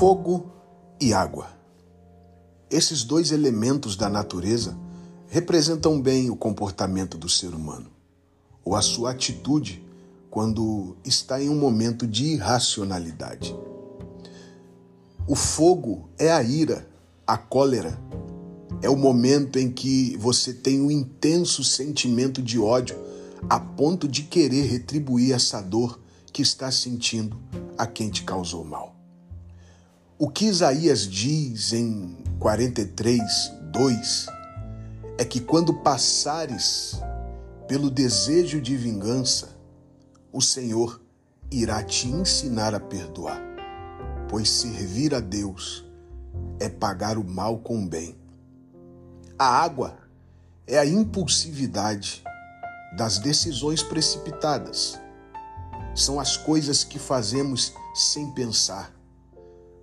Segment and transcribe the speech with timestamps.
[0.00, 0.50] Fogo
[0.98, 1.48] e água.
[2.70, 4.74] Esses dois elementos da natureza
[5.28, 7.90] representam bem o comportamento do ser humano,
[8.64, 9.86] ou a sua atitude
[10.30, 13.54] quando está em um momento de irracionalidade.
[15.28, 16.88] O fogo é a ira,
[17.26, 18.00] a cólera.
[18.80, 22.96] É o momento em que você tem um intenso sentimento de ódio
[23.50, 26.00] a ponto de querer retribuir essa dor
[26.32, 27.38] que está sentindo
[27.76, 28.99] a quem te causou mal.
[30.22, 33.22] O que Isaías diz em 43,
[33.72, 34.26] 2
[35.16, 37.00] é que quando passares
[37.66, 39.56] pelo desejo de vingança,
[40.30, 41.00] o Senhor
[41.50, 43.40] irá te ensinar a perdoar,
[44.28, 45.86] pois servir a Deus
[46.58, 48.14] é pagar o mal com o bem.
[49.38, 49.96] A água
[50.66, 52.22] é a impulsividade
[52.94, 55.00] das decisões precipitadas.
[55.94, 58.99] São as coisas que fazemos sem pensar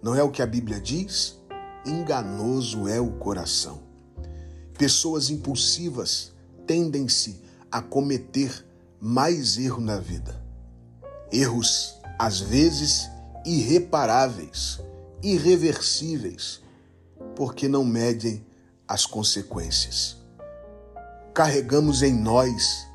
[0.01, 1.37] não é o que a Bíblia diz?
[1.85, 3.81] Enganoso é o coração.
[4.77, 6.33] Pessoas impulsivas
[6.67, 8.65] tendem-se a cometer
[8.99, 10.39] mais erro na vida.
[11.31, 13.09] Erros, às vezes,
[13.45, 14.79] irreparáveis,
[15.23, 16.61] irreversíveis,
[17.35, 18.45] porque não medem
[18.87, 20.17] as consequências.
[21.33, 22.87] Carregamos em nós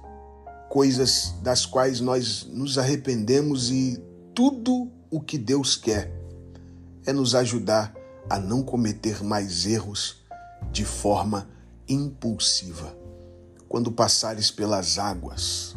[0.71, 4.03] coisas das quais nós nos arrependemos e
[4.35, 6.22] tudo o que Deus quer
[7.07, 7.95] é nos ajudar
[8.29, 10.23] a não cometer mais erros
[10.71, 11.49] de forma
[11.89, 12.95] impulsiva.
[13.69, 15.75] Quando passares pelas águas,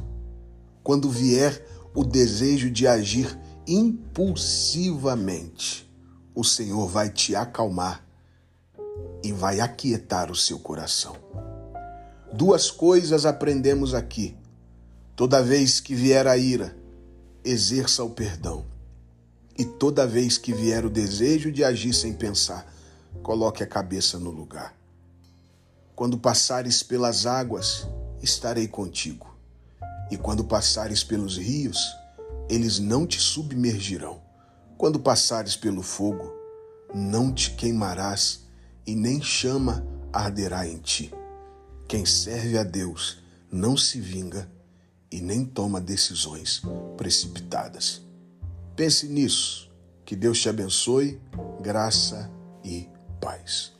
[0.83, 5.89] quando vier o desejo de agir impulsivamente,
[6.35, 8.05] o Senhor vai te acalmar
[9.23, 11.15] e vai aquietar o seu coração.
[12.31, 14.35] Duas coisas aprendemos aqui.
[15.15, 16.77] Toda vez que vier a ira,
[17.43, 18.65] exerça o perdão.
[19.57, 22.69] E toda vez que vier o desejo de agir sem pensar,
[23.23, 24.75] coloque a cabeça no lugar.
[25.95, 27.87] Quando passares pelas águas,
[28.21, 29.33] estarei contigo.
[30.11, 31.79] E quando passares pelos rios,
[32.49, 34.21] eles não te submergirão.
[34.77, 36.33] Quando passares pelo fogo,
[36.93, 38.41] não te queimarás
[38.85, 41.13] e nem chama arderá em ti.
[41.87, 43.19] Quem serve a Deus
[43.51, 44.51] não se vinga
[45.09, 46.61] e nem toma decisões
[46.97, 48.04] precipitadas.
[48.75, 49.71] Pense nisso.
[50.03, 51.19] Que Deus te abençoe,
[51.61, 52.29] graça
[52.63, 52.87] e
[53.19, 53.74] paz.